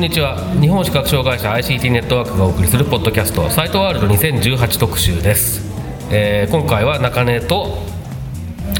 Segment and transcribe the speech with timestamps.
[0.00, 5.60] んにちは日本視覚障害者 ICT ネットワークがお送りするポッドキャストサイトワールド2018特集です、
[6.10, 7.90] えー今回は中根と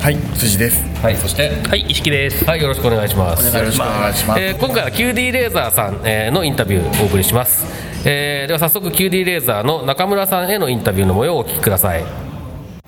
[0.00, 0.82] はい、辻です。
[1.02, 2.46] はいそしてはい、石木です。
[2.46, 4.40] はいよろしくお願いしますよろしくお願いします。
[4.40, 7.66] えー今回は QD レーザーさん、えーのインタビューをお送りします、
[8.08, 12.29] えーでは早速 QD レーザーの中村さんへのインタビューの模様をお聞きください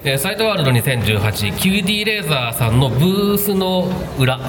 [0.05, 3.89] えーサイトワールド 2018QD レーザーさんのブースの
[4.19, 4.37] 裏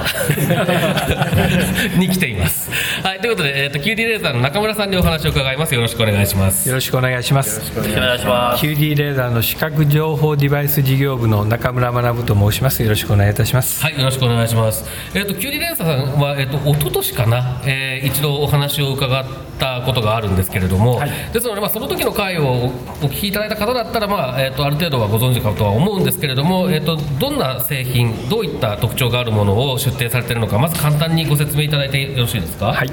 [1.99, 2.71] に来ています。
[3.03, 5.75] はい、ということで、えー、と QD レーザーの中村さんにお話を伺います。
[5.75, 6.67] よろしくお願いします。
[6.67, 7.61] よろしくお願いします。
[7.77, 8.65] お願いします。
[8.65, 12.81] QD レーダーの視覚情報デバイス事業部の中村学と申します。
[12.81, 13.83] よろしくお願いいたします。
[13.83, 14.85] はい、よろしくお願いします。
[15.13, 19.25] えっ、と、キュウリレンサさんは、えっ、と、一昨年かな、えー一度お話を伺っ
[19.59, 21.01] たことがあるんですけれども。
[21.31, 26.71] ですので、まあ、その時の回をお聞きいただいた方だったら、まあ、えっ、と、ある程度はご存知かとは思うんですけれども。
[26.71, 32.73] えっ、と、どんな製品、どういった特徴があるものを出展されているのか、まず簡単にご説明いただいてよろしいですか？
[32.73, 32.89] はい。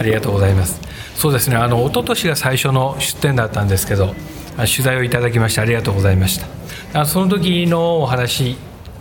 [0.00, 0.80] ありがとうございます。
[1.14, 1.56] そうですね。
[1.56, 4.14] あの一昨年が最初の出展だったんですけど、
[4.56, 7.00] あ取材をいただきましてありがとうございました。
[7.00, 8.56] あその時のお話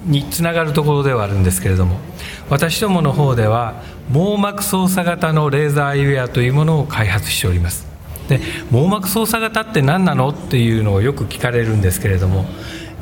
[0.06, 1.98] につながるところではあるんですけれども、
[2.50, 7.87] 私どもの方では網膜操作型のレーザーアイウェアというものを開発しております。
[8.28, 8.40] で
[8.72, 12.46] 網膜操作型って何なのっていうのをよく聞かれるんですけれども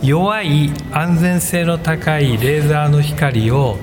[0.02, 3.78] 弱い安全性の高いレーザーの光を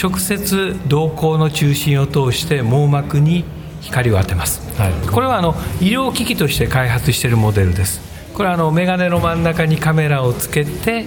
[0.00, 3.44] 直接瞳孔の中心を通して網膜に
[3.80, 4.92] 光を当てます、はい。
[5.08, 8.00] これはあの医療機器として開発しているモデルです。
[8.34, 11.04] これはあのメガネの真ん中にカメラをつけて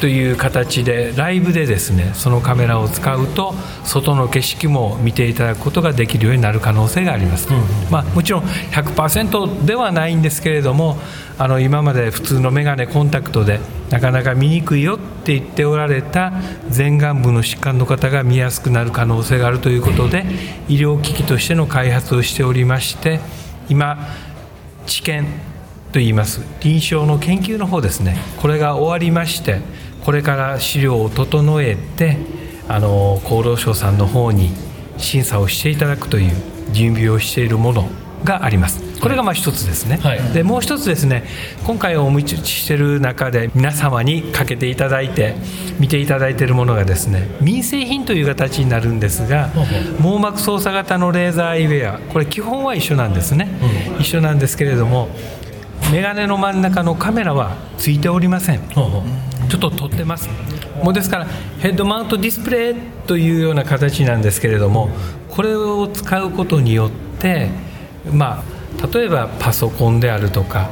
[0.00, 7.48] という形でライブでですねそのカメラを使うと外の景色も見ていただくことができるようになる可能性があります、
[7.90, 10.98] まあ、もちろん100%ではないんですけれども
[11.38, 13.60] あの今まで普通のメガネコンタクトで
[13.90, 16.32] なかなか見にくいよって言っておられた
[16.74, 20.24] 前眼部の疾患の方が見やすくなる可能性があるということで
[20.68, 23.20] 医療機器としての開発をしておりまして
[23.68, 23.98] 今
[24.86, 25.53] 治験
[25.94, 26.40] といいます。
[26.60, 28.16] 臨床の研究の方ですね。
[28.42, 29.60] これが終わりまして
[30.04, 32.16] これから資料を整えて
[32.66, 34.50] あの厚労省さんの方に
[34.98, 36.32] 審査をしていただくという
[36.72, 37.88] 準備をしているもの
[38.24, 38.82] があります。
[39.00, 40.20] これがまあ一つですね、はい。
[40.32, 41.24] でもう一つですね。
[41.64, 45.36] 今回お持ちしている中で皆様にかけていただいて
[45.78, 49.50] 見ていただいているものがですね民生品という形になるんですが
[50.00, 51.98] 網膜操作型のレーザーアイウェア。
[51.98, 53.48] これ基本は一緒なんですね、
[54.00, 55.08] 一緒なんですけれども
[55.94, 58.68] メガネの真ん中のカメラはついておりません。
[58.68, 60.28] ちょっと撮ってます。
[60.82, 61.24] もうですから
[61.60, 62.74] ヘッドマウントディスプレイ
[63.06, 64.88] というような形なんですけれども
[65.28, 66.90] これを使うことによっ
[67.20, 67.48] て
[68.12, 70.68] まあ例えばパソコンであるとか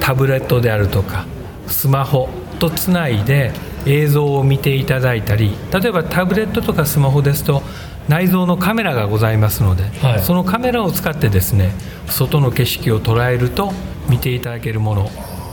[0.00, 1.26] タブレットであるとか
[1.66, 3.52] スマホとつないで
[3.84, 7.62] 映像を見ていただいたり例えばタブレットとかスマホですと
[8.08, 10.22] 内蔵のカメラがございますので、はい。
[10.22, 11.72] そのカメラを使ってですね
[12.08, 13.72] 外の景色を捉えると
[14.08, 15.10] 見ていただけるもの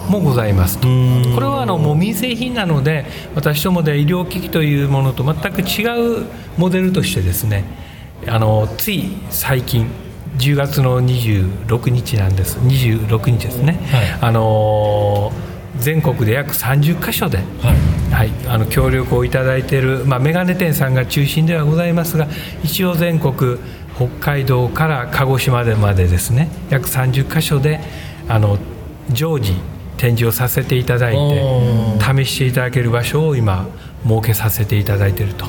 [0.09, 0.87] もございますと。
[0.87, 3.05] これはあのもう民生品なので
[3.35, 6.25] 私どもで医療機器というものと全く違う
[6.57, 7.63] モデルとしてですね
[8.27, 9.87] あのつい最近
[10.37, 12.57] 10月の26日なんです。
[12.59, 13.79] 26日ですね、
[14.21, 15.31] あの
[15.79, 17.37] 全国で約30カ所で、
[18.11, 18.31] はい。
[18.47, 22.27] あの協力をいただいている、まあ、メガネ店さんが中心ではございますが
[22.63, 23.57] 一応全国
[23.95, 27.79] 北海道から鹿児島でまでですね約30カ所で
[28.27, 28.57] あの
[29.11, 29.53] 常時
[29.97, 31.43] 展示をさせていただいて
[31.99, 33.67] 試していただける場所を今
[34.03, 35.45] 設けさせていただいていると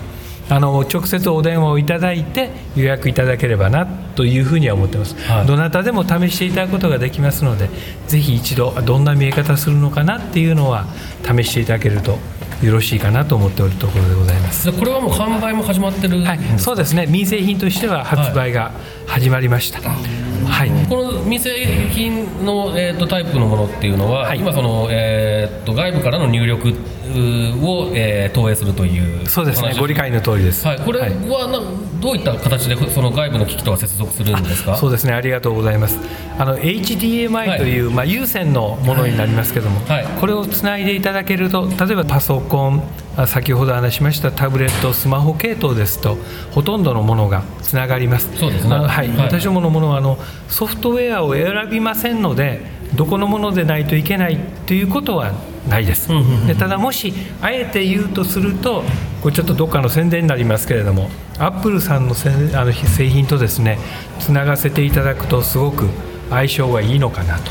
[0.51, 5.47] あの直接お電話をいただいて予約いただければなというふうには思ってます、はい。
[5.47, 7.71] どなたでも試していただくことができますので
[8.09, 10.87] ぜひ一度どんな見え方するのかなっていうのは
[11.23, 12.19] 試していただけると
[12.63, 14.71] よろしいかなと思っておるところでございます。
[14.71, 17.07] でこれはもう販売も始まってるはい、そうですね。
[17.07, 18.73] 民生品としては発売が
[19.07, 19.81] 始まりました。
[19.81, 21.51] はい、この民生
[21.91, 24.39] 品の、えー、とタイプのものっていうのは、はい。
[24.39, 26.75] 今その、えー、と外部からの入力
[27.11, 29.29] を、えー投影するという。
[29.29, 29.75] そうですね。
[29.79, 30.67] ご理解の通りです。
[30.67, 31.15] はい、これははい
[31.53, 31.61] な、
[32.01, 34.77] どういった形でその外部の機器とは接続するんですか？
[34.77, 35.13] そうですね。
[35.13, 35.99] ありがとうございます。
[36.39, 40.07] あの HDMI という、まあ、有線のものになりますけども、はい。
[40.21, 42.83] これをつないでいただけると例えばパソコン
[43.17, 46.17] あ先ほど話しましたタブレットスマホ系統ですと
[46.53, 48.29] ほとんどのものがつながります。
[48.39, 48.75] そうですね。
[48.77, 49.09] はい。
[49.17, 50.19] 私どものものはあの
[50.49, 52.61] ソフトウェアを選びませんので
[52.95, 55.33] どこのものでないといけないということは
[55.69, 56.09] ないです、
[56.47, 57.13] でただもし
[57.43, 58.83] あえて言うとすると
[59.23, 63.79] これちょっとどっかの宣伝になりますけれどもアップルさんのせんあの製品とですね
[64.19, 65.89] つながせていただくとすごく
[66.31, 67.51] 相性がいいのかなと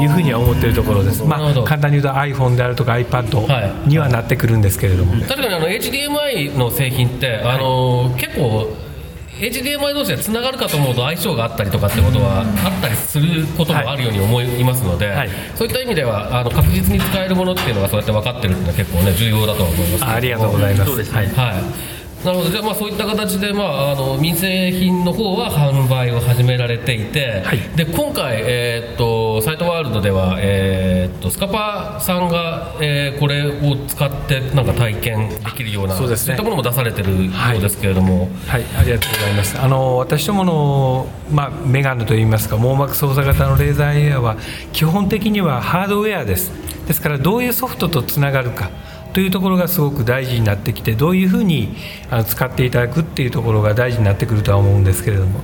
[0.00, 3.04] いうふうには思っているところです、まあ、簡単に言うと iPhone であるとかはい。
[3.04, 8.68] iPad にはなってくるんですけれども、確かにあの HDMI の製品って、あの結構
[9.42, 15.30] HDMI 同士でつながるかと思うと相性があったりとかってことはあったりすることもあるように思いますので、はい。
[15.56, 20.90] そういった意味ではあの確実に使えるものっていうのがそうやって分かってるっていうのは結構ね重要だとは思いますありがとうございます。
[21.12, 22.50] はいはいなるほど。
[22.50, 27.58] じゃあまあそういった形で、まあ、あの民生品の方は販売を始められていて、はい。
[27.76, 36.32] で今回、えーっとサイトワールドでは、えーっとスカパーさんが、えーこれを使ってなんか体験できるようなそうですね。
[36.32, 39.60] いったものも出されてるようですけれども、はい、ありがとうございます。
[39.60, 44.36] あの私どもの、まあ、メガネといいますか網膜操作型のレーザーエアは
[44.72, 46.50] 基本的にはハードウェアです。
[46.86, 48.70] ですからどういうソフトとつながるか
[49.12, 51.74] というところがすごく大事になってきてどういうふうに
[52.26, 55.40] 使っていただくっていうところが大事になってくるとは思うんですけれども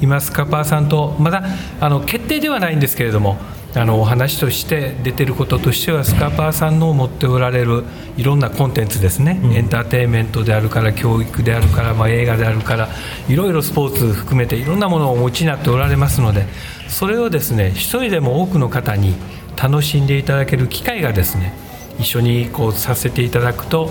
[0.00, 1.44] 今スカパーさんとまだ
[1.80, 3.36] あの決定ではないんですけれども
[3.74, 7.84] あのお話として出てることとしてはスカパーさんの持っておられる
[8.18, 12.88] いろんなコンテンツですね、エンターテインメントであるから教育であるから、まあ、映画であるから
[13.28, 16.44] いろいろスポーツ含めていろんなものをお持ちになっておられますので
[16.88, 19.14] それをですね一人でも多くの方に
[19.56, 21.54] 楽しんでいただける機会がですね
[21.98, 23.90] 一緒にこうさせていただくと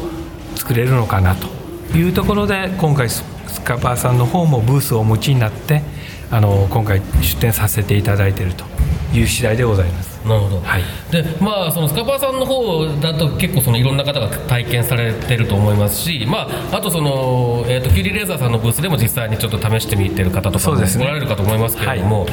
[0.56, 1.48] 作れるのかなと
[1.98, 5.82] いうところで今回ススカパーさんの方もブースをお持ちになって
[6.32, 8.64] あの今回出展させていただいていると
[9.14, 10.12] いう次第でございます。
[10.26, 10.84] なるほど、はい。
[11.12, 22.26] でまあそのスカパーさんの方だと結構そのいろんな方が体験されてると思いますし、まあ、あとその、えー、とキュリーレーザーさんのブースでも実際にちょっと試してみてる方とかもおられるかと思いますけれども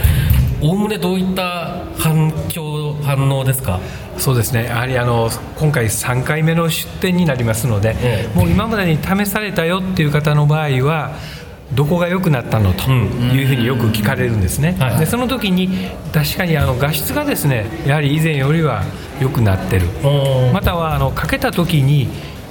[0.60, 3.80] おおむねどういった反響反応ですか？
[4.16, 4.64] そうですね。
[4.64, 8.36] やはりあの今回3回目の出店になりますので、ええ。
[8.36, 11.12] もう今までに試されたよっていう方の場合は
[11.74, 15.68] どこが良くなったのというふうによく聞かれるんですね、はいでその時に
[16.12, 18.82] 確かにあの画質がですねやはり以前よりは
[19.20, 19.86] 良くなってる。
[20.52, 22.08] またはあのかけた時に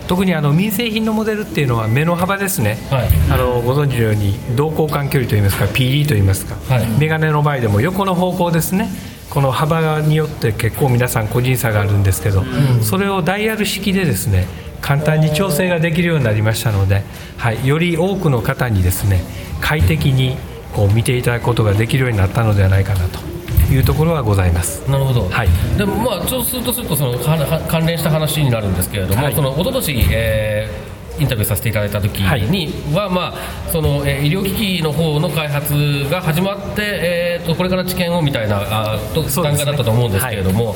[0.07, 3.07] 特にあの民生品のモデルっていうのは目の幅ですね、はい。
[3.31, 6.88] あのご存知のように同交換距離といいますか PD といいますか、はい。
[7.00, 8.89] メガネの場合でも横の方向ですね。
[9.30, 12.44] この幅によって結構皆さん個人差があるんですけど、
[12.81, 14.48] それをダイヤル式でですね
[14.81, 17.04] 簡単に調整ができるようになりましたので、
[17.38, 19.21] はい、より多くの方にですね
[19.59, 20.38] 快適に
[20.74, 23.19] こう見ていただくことができるようになったのではないかなと
[23.69, 24.89] いうところはございます。
[24.89, 25.49] なるほど、はい。
[25.77, 29.35] でもまあそうするとするとそのはは関連した話になるんですけれども、はい。
[29.35, 35.73] その一昨年、えーインタビューさせていただいた時には、まあそのえー医療機器の方の開発
[36.11, 38.59] が始まって、えー、とこれから治験をみたいな
[38.93, 40.75] あと段階だったと思うんですけれども、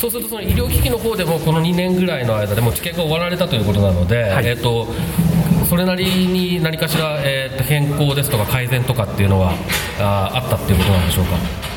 [0.00, 4.46] そうするとその医療機器の方でもこの2年ぐらいの間でもう治験が終わられたということなので、はい。
[4.46, 4.88] えー、と
[5.68, 9.52] それなりに何かしら、えー、と変更ですとか改善とかっていうのは
[10.00, 11.71] ああったっていうことなんでしょうか？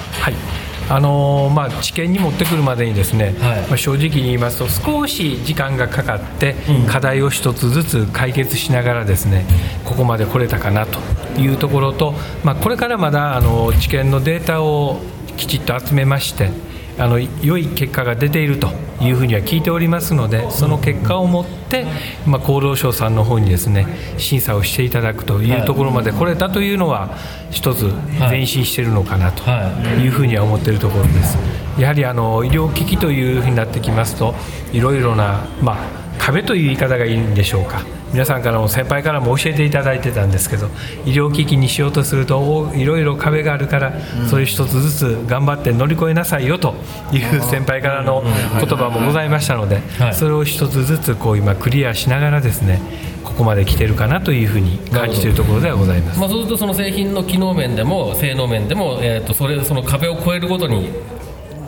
[0.90, 3.62] はいあのーまあ、治験に持ってくるまでにですね、はい。
[3.68, 6.88] まあ、正直に言いますと少し時間がかかってうん。
[6.88, 9.46] 課題を一つずつ解決しながらですね
[9.84, 11.00] ここまで来れたかなと
[11.40, 12.14] いうところと、
[12.44, 15.00] まあ、これからまだあの治験のデータを
[15.38, 16.50] きちっと集めまして
[16.98, 18.70] あの良い結果が出ていると
[19.02, 21.86] いうふうには聞いておりますのでその結果をもって、
[22.26, 23.88] まあ、厚労省さんの方にですね
[24.18, 27.18] 審査をしていただくというところまで来れたというのは
[27.52, 27.86] 一つ
[28.20, 30.02] 前進しているのかなとはい。
[30.02, 31.38] いうふうには思っているところです。
[31.80, 34.34] やはりあの医療機器というふうになってきますと
[34.72, 35.78] いろいろな、まあ、
[36.18, 37.82] 壁という言い方がいいんでしょうか
[38.16, 40.68] 皆さんからも先輩からも教えていただいてたんですけど
[41.06, 43.94] 医療機器にしようとするとおいろいろ壁があるから、
[44.30, 46.76] それ一つずつ頑張って乗り越えなさいよと
[47.12, 52.80] いう先輩からの言葉もございましたので、はいそれを一つずつこう今クリアしながらですね
[53.24, 56.20] ここまで来てるかなというふうに感じているところではございます。
[56.20, 60.90] まあ、そうするとその製品の機能面でも性能面でも、えー、とそれその壁を越えるごとに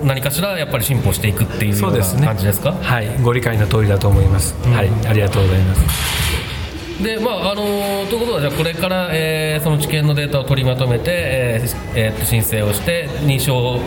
[0.04, 4.54] 何かしらやっぱり進歩していくっていうような感じですかはい、ご理解の通りだと思います。
[4.70, 6.26] はい、ありがとうございます。
[7.01, 13.80] でまああのーということはじゃあこれから、えーその治験のデータを取りまとめて、えーえーと申請をして認証を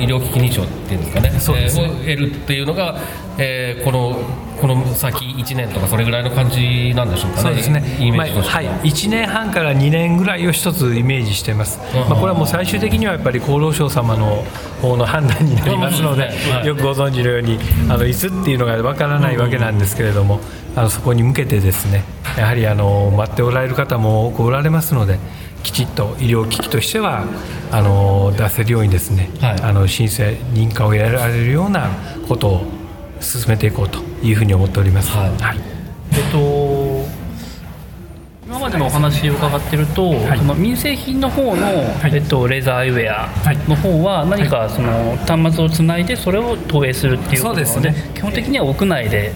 [0.00, 1.30] 医療機器認証っていうんですかね。
[1.40, 1.84] そうですね。
[1.84, 2.96] えーを得るっていうのが
[3.38, 4.16] えー、この
[4.60, 7.42] この先1年とかそれぐらいの感じなんでしょうかね。
[7.42, 7.82] そうですね。
[8.00, 14.44] イメージとしては、まあはい、1年半から2年ぐらいを一つイメージしてます、まあ、これはもう最終的にはやっぱり厚労省様の
[14.80, 16.66] 方の判断になりますので、はい。
[16.66, 17.58] よくご存知のように
[17.90, 20.40] あのいつっていうのがわからないわけなんですけれども、
[20.76, 22.04] あのそこに向けてですね
[22.36, 25.18] やはりあの待っておられる方も多くおられますので
[25.66, 27.24] きちっと医療機器としては
[27.72, 29.60] あの出せるようにですね、はい。
[29.62, 30.22] あの申請
[30.54, 31.90] 認可を得られるような
[32.28, 32.66] ことを
[33.20, 35.10] 進めていこうというふうに思っております。
[35.10, 35.30] はい。
[35.42, 35.58] はい。
[36.12, 37.06] えっと
[38.46, 40.38] 今までのお話を伺ってると、はい。
[40.38, 41.66] その民生品の方の、
[42.04, 43.28] えっと、レーザーアイウェア
[43.68, 49.32] の方は何かその端末をつないでそれを投影するっていうことなのでそうです基本的には屋内で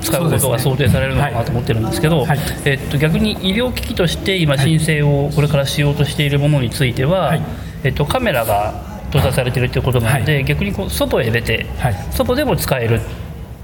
[0.00, 2.38] 使うことが想定されるのかなと思ってるんですけど、はい。
[2.64, 7.42] えっと、逆に医療機器として今申請をこれからしようとしているものについては、はい。
[7.84, 8.74] えっと、カメラが
[9.10, 11.94] 搭載されているということなので、逆にこう外へ出て、はい。
[12.10, 13.00] 外でも使える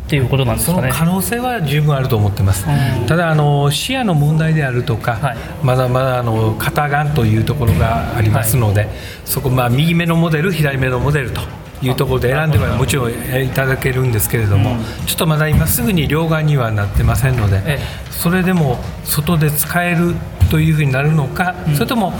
[0.06, 0.82] っていうことなんですかね。
[0.82, 2.66] その可能性は十分あると思ってます、
[3.06, 5.36] ただあの視野の問題であるとか、はい。
[5.62, 8.88] まだまだあの片眼というところがありますので、
[9.24, 11.40] そこ、まあ、右目のモデル、左目のモデルと
[11.82, 17.78] いうところで選んではもちろんいただけるんですけれども、ちょっとまだ今すぐに両眼にはなってませんので、え
[18.10, 20.14] それでも外で使える
[20.50, 22.12] というふうになるのか、それとも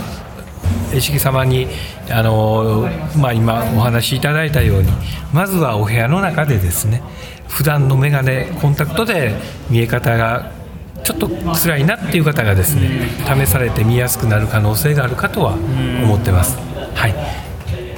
[0.93, 1.69] 絵式様に
[2.11, 4.91] あの、まあ、今お話しいただいたように
[5.33, 7.03] まずはお部屋の中でですね
[7.49, 9.35] 普段の眼鏡コンタクトで
[9.71, 10.53] 見え方が
[11.05, 16.59] ちょっと辛いなっていう方がですね試されて見やすくなる可能性があるかとは思ってます。
[16.95, 17.46] はい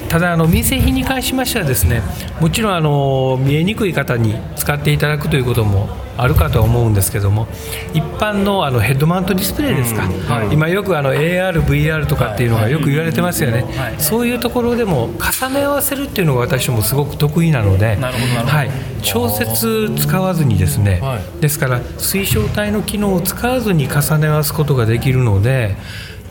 [0.08, 2.02] ただあの民生品に関しましてはですね
[2.40, 5.88] もちろんあの見えにくい方に使っていただくということも
[6.18, 7.46] あるかとは思うんですけども
[7.94, 10.02] 一般のあのヘッドマウントディスプレイですか、
[10.50, 13.64] 今よくあの AR、VR とかっていうのがよく言われてますよね、
[13.98, 15.10] そういうところでも
[15.40, 18.70] 重ね合わせるっていうのが私もすごく得意なのではい、
[19.02, 25.76] 調節使わずにですね、はですから水晶体の機能を使わずに重ね合わすことができるので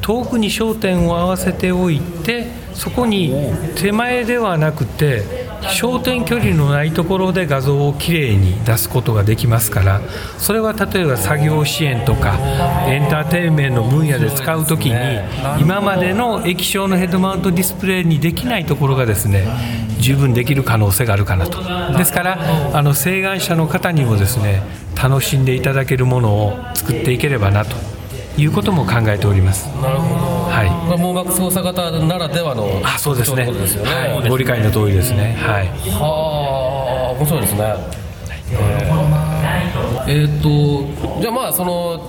[0.01, 3.33] 遠くに焦点を合わせておいてそこに
[3.75, 10.01] 手前ではなくて焦点距離のないところで画像をきれいに出すことができますから
[10.37, 12.37] それは例えば作業支援とか
[12.87, 14.95] エンターテインメントの分野で使う時に
[15.59, 19.47] 今までの液晶のヘッドマウントディスプレイにできないところがですね
[19.99, 21.57] 十分できる可能性があるかなと。
[21.97, 22.39] ですから
[22.73, 24.61] あの請願者の方にもですね
[24.95, 27.75] 楽しんでいただけるものを作っていければなと
[28.37, 29.67] いうことも考えております。
[29.81, 30.25] なるほど。
[30.49, 30.69] はい。
[30.87, 33.45] まあ網膜操作型ならではのあそうですね。
[33.51, 35.35] ですよね、はい、ご理解の通りですね。
[35.39, 35.67] はい。
[35.91, 38.07] はあ面白いですね。
[40.07, 41.99] えーっとじゃあまあその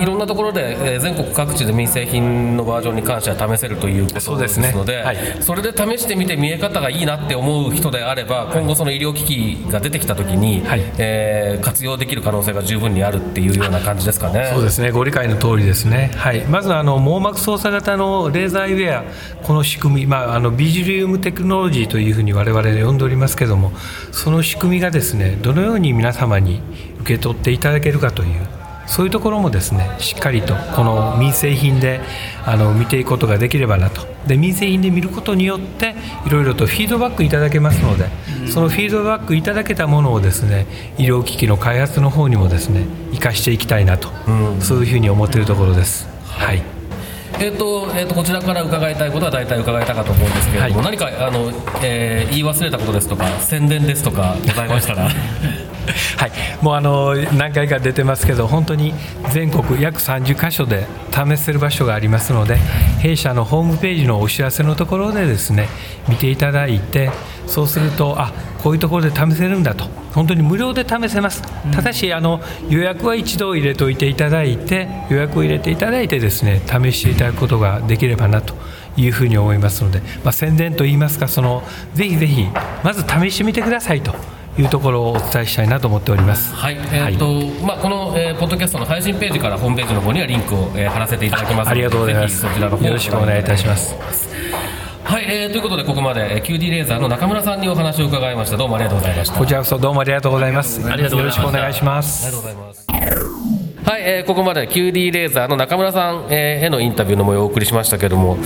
[0.00, 5.16] いろんなところで、えー全国各地で民生品のバージョンに関しては試せるということでですのではい。
[5.40, 10.82] それで試してみて見え方がいいなって思う人であれば今後その医療機器が出てきた時に、はい。
[10.98, 14.50] えー活用できる可能性が十分にあるっていうような感じですかね。
[14.52, 19.04] そうですね、ご理解の通りですね、はい、まずあの網膜操作型のレーザーウェア、
[19.44, 23.72] この仕組み、まあ、あのビジリウムテクノロジーというふうに我々呼んでおりますけれども、
[24.12, 26.60] その仕組みがですねどのように皆様に
[27.00, 28.55] 受け取っていただけるかという。
[28.86, 32.00] そういうところもですねしっかりとこの民生品で
[32.44, 34.06] あの見ていくことができればなと。
[34.26, 35.94] で民生品で見ることによって
[36.26, 38.06] いろいろとフィードバックいただけますので、
[38.48, 40.66] そのフィードバックいただけたものをですね
[40.98, 44.08] 医療機器の開発の方にもですね生かしていきたいなと、
[44.60, 46.08] そういうふうに思っているところです。
[46.24, 46.62] はい。
[47.38, 51.52] えーとえー、とこちらから伺いたいことは大体伺えたかと思うんですけれども、は何かあの、
[51.82, 55.08] えー言い忘れたことですとか宣伝ですとかございましたら
[56.16, 58.94] はい、もうあの何回か出てますけど本当に
[59.30, 62.58] 全国約30カ所で試せる場所がありますので
[63.00, 65.68] 弊社のホームページのお知らせのところでですね
[66.08, 67.10] 見ていただいて
[67.46, 70.06] そうするとあこういうところで試せるんだと。
[70.16, 72.40] 本当に無料で試せます、ただしあの
[72.70, 78.54] 予約は一度入れといていただいて予約を入れていただいてですね試していただくことができればなと
[78.96, 81.62] いうふうに思いますので、まあ、宣伝といいますかその
[81.92, 82.46] ぜひぜひ
[82.82, 84.14] まず試してみてくださいと
[84.58, 86.54] いうところをお伝えしたいなと思っております。
[86.54, 92.42] はい、えーとまあ、この、えーポッドキャストの配信ページからホームページの方にはリンクを、えー貼らせていただきますありがとうございます。
[92.42, 93.94] ぜひそちらの方よろしくお願いいたします。
[95.04, 100.80] はい、えーということでここまでえー QD レーザーの中村さんにお話を伺いましたどうもありがとうございましたこちらこそどうもありがとうございます。
[100.90, 102.26] ありがとうございましたよろしくお願いします。
[102.26, 102.85] ありがとうございます。
[103.86, 108.36] はい、えーここまで QD レーザーの中村さん、えーへのインタビューの模様をお送りしましたけども、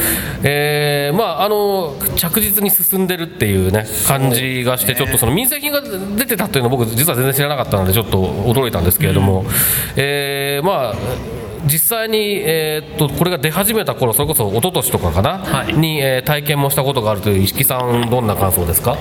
[0.43, 9.47] えーまああの着実に進んでるっていうね感じがしてちょっとその民生品が出てたっていうのを僕実は全然知らなかったのでちょっと驚いたんですけれども、
[9.97, 10.95] えーまあ
[11.67, 15.73] 実際に、えーっとこれが出始めた頃それこそ一昨年とかかな、はい。
[15.75, 18.99] に、えー体験もしたことがあるという石木さんどんな感想ですか？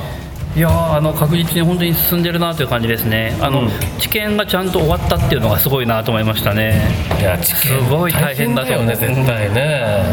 [0.56, 3.38] いやーあの確実に本当に進んでるなという感じですね。
[3.40, 3.70] あの、うん。
[4.00, 6.82] 治験がちゃんと終わったっていうのがすごいなと思いましたね。
[7.20, 8.86] いや地すごい大変だと思う。
[8.86, 10.04] よね絶対ね。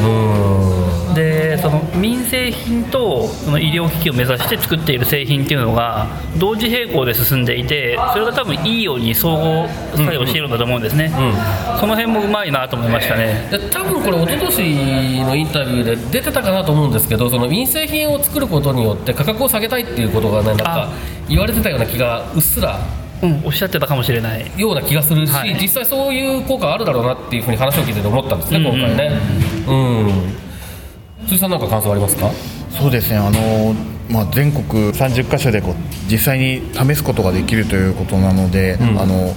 [0.00, 1.14] うん。
[1.14, 6.06] でその民生品とその医療機器を目指して作っている製品っていうのが
[6.38, 11.10] 同時並行で進んでいてそれが多分いいように相互作用しているんだと思うんですね、
[11.80, 20.92] その辺もうまいなと思いましたね、で多分これ一昨年のインタビューで出てたかなと思うんですけどその民生品を作ることによって価格を下げたいっていうことがねなんかあ。
[21.28, 22.78] 言われてたような気がうっすら
[23.20, 24.48] うん、おっしゃってたかもしれない。
[24.56, 25.58] ような気がするし、はい。
[25.60, 29.10] 実際そういう効果あるだろうなっていうふうに話を聞いてて思ったんですね、今回ね。
[29.66, 31.26] うん。
[31.26, 32.30] 辻さんなんか感想ありますか？
[32.70, 33.16] そうですね。
[33.16, 33.74] あの、
[34.08, 35.74] まあ、全国30カ所でこう
[36.08, 39.34] 実際に試すことができるということなので、あの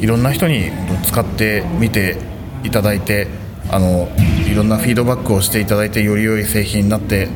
[0.00, 0.70] いろんな人に
[1.04, 2.16] 使ってみて
[2.62, 3.26] いただいて
[3.70, 4.08] あの
[4.48, 7.28] いろんなフィードバックをしていただいてより良い製品になって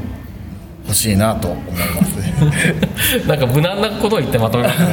[0.90, 2.20] ほしいなと思います
[3.26, 4.90] なんか無難なことを言ってまとめましたね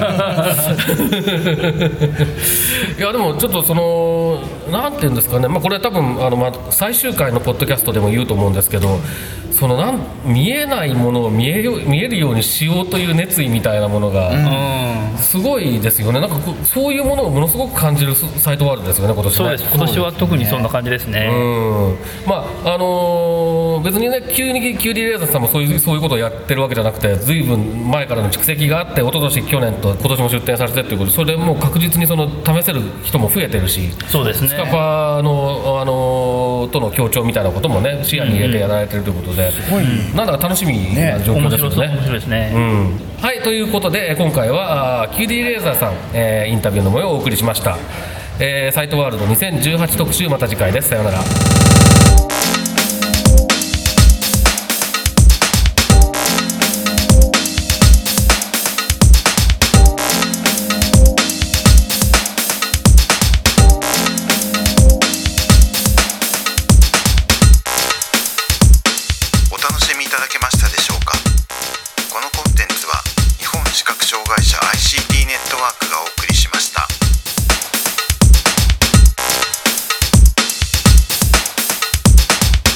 [2.97, 4.39] いやでもちょっとその
[4.71, 8.99] なんていうんですかね、まあ、これ多分あの、まあ、最終回のポッドキャストでも言うと思うんですけど
[9.51, 15.17] そのなん見えないものを見える見えるようにしようという熱意みたいなものが、うん。
[15.17, 16.19] すごいですよね。
[16.19, 19.35] なんかこうそういうものをものすごく感じるサイトワールドですよね今年ね。
[19.35, 19.63] そうです。
[19.63, 21.27] 今年は特にそんな感じですね。
[21.31, 21.35] う
[21.93, 21.97] ん。
[22.27, 34.49] まああのー別にね急にキュウリレーザーさんもそういうそういうことをやってるわけじゃなくてずいぶん前からの蓄積があって一昨年去年と今年も出展されてっていうことでそれでもう確実にその試せる人も増えてるしそうですね。
[34.49, 39.51] スカパーの、あのーとの協調みたいなこともね視野に入れてやられてるということで、
[40.15, 41.71] なんだか楽しみな状況面ですよね。
[41.71, 42.99] 白そう面白いですね、うん。
[43.21, 47.77] はいということで今回はあー QD レーザーさん、えーインタビューの模様をお送りしました、
[48.39, 50.89] えーサイトワールド2018特集また次回です。
[50.89, 51.19] さようなら